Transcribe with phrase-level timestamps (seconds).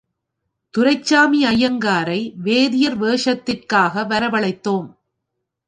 [0.73, 2.33] துரைசாமி ஐயங்காரை,
[2.37, 4.89] வேதியர் வேஷத்திற்காக வரவழைத்தோம்.